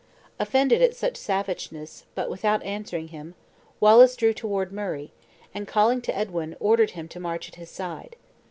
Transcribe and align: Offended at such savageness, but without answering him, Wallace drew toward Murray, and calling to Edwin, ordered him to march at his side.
Offended 0.39 0.81
at 0.81 0.95
such 0.95 1.15
savageness, 1.15 2.05
but 2.15 2.27
without 2.27 2.63
answering 2.63 3.09
him, 3.09 3.35
Wallace 3.79 4.15
drew 4.15 4.33
toward 4.33 4.71
Murray, 4.71 5.11
and 5.53 5.67
calling 5.67 6.01
to 6.01 6.17
Edwin, 6.17 6.55
ordered 6.59 6.89
him 6.97 7.07
to 7.09 7.19
march 7.19 7.47
at 7.49 7.53
his 7.61 7.69
side. 7.69 8.15